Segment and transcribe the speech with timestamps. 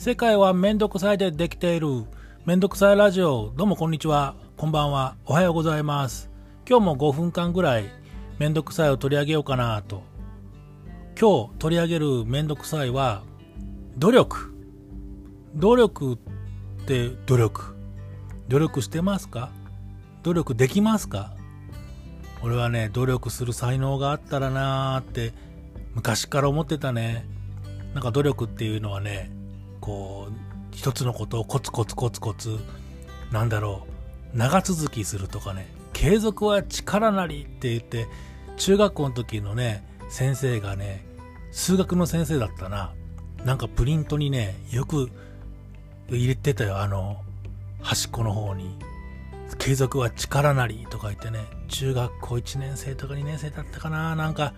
[0.00, 2.04] 世界はめんどくさいでできている。
[2.46, 3.52] めんどくさいラジオ。
[3.56, 4.36] どうもこんにちは。
[4.56, 5.16] こんばんは。
[5.26, 6.30] おはようございます。
[6.68, 7.90] 今日も5分間ぐらい
[8.38, 10.04] めんどくさいを取り上げようかなと。
[11.20, 13.24] 今日取り上げるめんどくさいは
[13.96, 14.54] 努力。
[15.56, 16.18] 努力っ
[16.86, 17.74] て努力。
[18.46, 19.50] 努力してますか？
[20.22, 21.34] 努力できますか？
[22.44, 25.34] 俺はね努力する才能があったらなーって
[25.96, 27.26] 昔から思ってたね。
[27.94, 29.36] なんか努力っていうのはね
[29.88, 30.32] こう
[30.76, 32.58] 一つのことをコツコツコツコツ
[33.32, 33.86] なんだろ
[34.34, 38.06] う長続きするとかね継続は力なりって言って
[38.58, 41.06] 中学校の時のね先生がね
[41.52, 42.92] 数学の先生だったな。
[43.44, 45.08] なんかプリントにねよく
[46.10, 47.22] 入れてたよあの
[47.80, 48.76] 端っこの方に。
[49.56, 54.14] 継続は力なりとか言ってね中学校1年生とか2年生だったかな。
[54.14, 54.52] なんか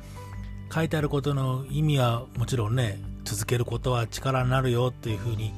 [0.74, 5.52] 書いてあることの意味はもちろんね続けることは力になるよっていう風に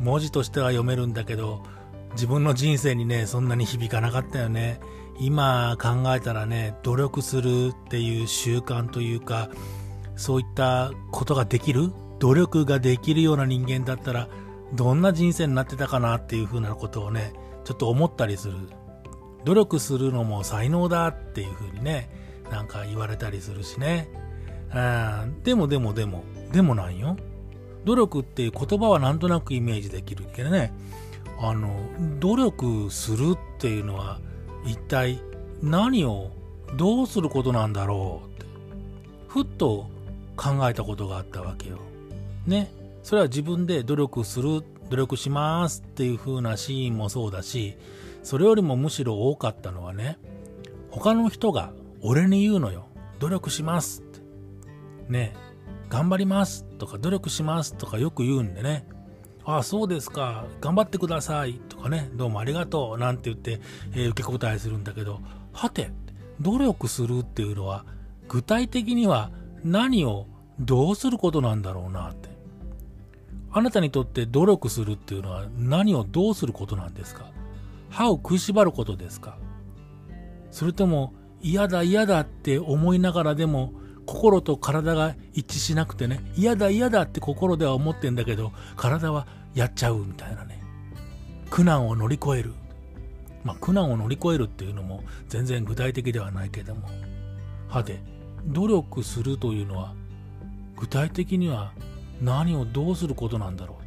[0.00, 1.62] 文字としては読めるんだけど
[2.12, 4.80] 自分の人生にねそんなに響かなかったよね。
[5.20, 9.48] 今考えたらね努力するっていう習慣というか
[10.16, 14.28] そういったことができる努力ができるような人間だったら
[14.72, 17.32] どんな人生になってたかなっていう風なことをね
[17.64, 18.56] ちょっと思ったりする。
[19.44, 22.08] 努力するのも才能だっていう風にね
[22.50, 24.08] なんか言われたりするしね。
[24.72, 26.24] あでもでもでも
[26.54, 27.16] でもなんよ
[27.84, 30.72] 努力っていう言葉はなんとなくイメージできるけどね
[31.40, 31.76] あの
[32.20, 34.20] 努力するっていうのは
[34.64, 35.20] 一体
[35.62, 36.30] 何を
[36.76, 38.46] どうすることなんだろうって
[39.26, 39.90] ふっと
[40.36, 41.78] 考えたことがあったわけよ。
[42.46, 42.72] ね。
[43.02, 47.76] それは自分で努力する、努力しますっていう風なシーンもそうだし、
[48.22, 50.18] それよりもむしろ多かったのはね、
[50.90, 52.86] 他の人が俺に言うのよ。
[53.20, 54.20] 努力しますって。
[55.08, 55.34] ね。
[55.94, 58.84] 頑張りますとか努力しますとかよく言うんでね。
[59.44, 60.44] ああ、そうですか。
[60.60, 61.60] 頑張ってください。
[61.68, 62.10] とかね。
[62.14, 62.98] どうもありがとう。
[62.98, 63.60] なんて言って、
[63.92, 65.20] えー、受け答えするんだけど、
[65.52, 65.92] はて、
[66.40, 67.84] 努力するっていうのは、
[68.26, 69.30] 具体的には
[69.62, 70.26] 何を
[70.58, 72.28] どうすることなんだろうなって。
[73.52, 77.30] あなたにとって努力するっていうのは何をどうすることなんですか？
[77.90, 79.38] 歯を食いしばることですか？
[80.50, 83.74] それとも嫌だ嫌だって思いながらでも
[84.06, 90.62] 心と体が一致しなくてね嫌だ嫌だって心では思ってんだけど体はやっちゃうみたいなね。
[91.50, 92.52] 苦難を乗り越える。
[93.44, 96.88] まあ苦難を乗り越えるっていうのも全然具体的ではないけども。
[97.68, 98.00] はて
[98.46, 99.94] 努力するというのは
[100.76, 101.72] 具体的には
[102.20, 103.78] 何をどうすることなんだろ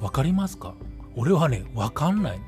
[0.00, 0.74] うわかりますか？
[1.16, 2.40] 俺はねわかんない。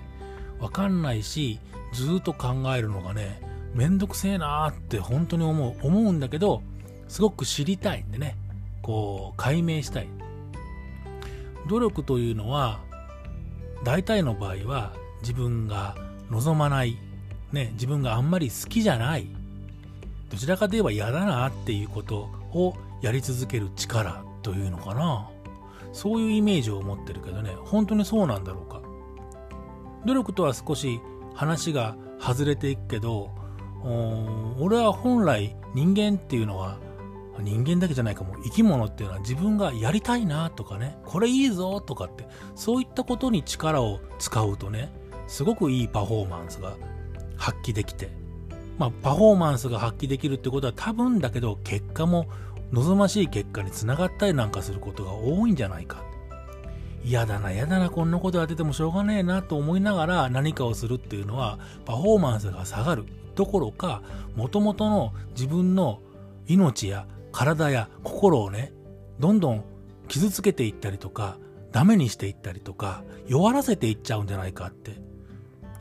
[0.60, 1.60] わかんないし
[1.92, 3.40] ずっと考えるのがね
[3.74, 6.62] めんどくせえなーって本当に思う思うんだけど
[7.08, 8.36] すごく知りたいんでね
[8.82, 10.08] こう解明したい。
[11.68, 12.80] 努力というのは
[13.84, 14.92] 大体の場合は
[15.22, 15.96] 自分が
[16.30, 16.98] 望まない、
[17.52, 19.26] ね、自分があんまり好きじゃない
[20.30, 25.30] どちらかといえば嫌だなっていうことをやり続ける力というのかな。
[25.92, 28.82] そういうイメージを持ってるけどね本当にそうなんだろうか。
[30.04, 31.00] 努力とは少し
[31.34, 33.30] 話が外れていくけど
[34.58, 36.78] 俺は本来人間っていうのは
[37.40, 40.96] 人間だけじゃないかも生き物っていうのは自分がやりたいなとかね。
[41.04, 44.92] これいいぞとかってそういったことに力を使うとね
[45.26, 46.76] すごくいいパフォーマンスが
[47.36, 48.10] 発揮できて
[48.78, 52.28] まあパフォーマンスが発揮できるってことは多分だけど結果も
[52.72, 56.02] 望ましい結果につながったりなんかすることが多いんじゃないか。
[57.04, 63.04] 嫌だな嫌だなこんなことやっててもしょうがねえなと思いながら何かをするっていうのはパフォーマンスが下がる
[63.34, 64.02] どころか
[64.36, 66.00] もともとの自分の
[66.46, 68.72] 命や体や心をね
[69.18, 69.64] どんどん
[70.08, 71.36] 傷つけていったりとか
[71.72, 74.92] ダメにしていったりとか弱らせていっちゃうんじゃないかって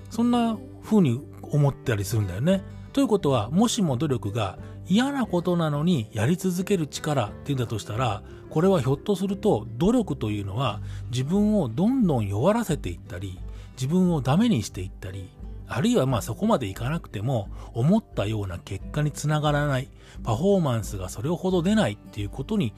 [0.10, 2.64] そんな風に思ったりするんだよね。
[2.94, 4.58] ということはもしも努力が
[4.88, 8.22] 嫌なことなのにやり続ける力っていうんだとしたら
[8.54, 10.80] これはひょっとすると努力というのは
[11.10, 13.40] 自分をどんどん弱らせていったり
[13.72, 15.32] 自分をダメにしていったり
[15.68, 19.90] あるいはまあそこまでいかなくても思ったような結果につながらない
[20.22, 22.76] パフォーマンスがそれほど出ないっていうことに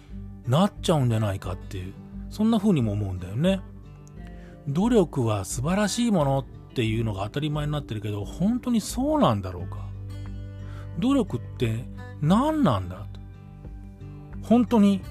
[0.47, 1.93] なっちゃうんじゃないかっていう
[2.29, 3.59] そんな風にも思うんだよね。
[4.69, 9.85] 努力は素晴らしいものっていうのが当たり前になってるけど本当にそうなんだろうか。
[10.99, 11.83] 努力って
[12.21, 13.05] 何なんだ
[14.41, 15.01] 本当に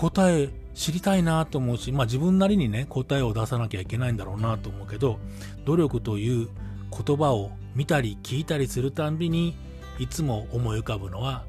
[0.00, 5.18] 答え知りたいなと思うし、まあ自分なりにね、答えを出さなきゃいけないんだろうなと思うけど、
[5.64, 6.48] 努力という
[6.92, 9.56] 言葉を見たり聞いたりするたんびに、
[9.98, 11.44] いつも思い浮かぶのは、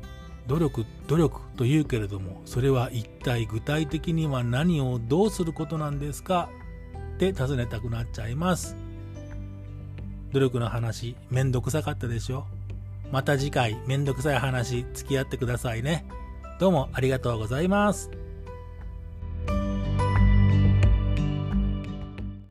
[0.47, 6.49] 努力努力と言うけれどもそれは一体具体的には何をどうすることなんですか？
[7.17, 8.75] って尋ねたくなっちゃいます。
[10.31, 12.47] 努力の話めんどくさかったでしょ？
[13.11, 16.07] また次回めんどくさい話付き合ってくださいね。
[16.59, 18.09] どうもありがとうございます。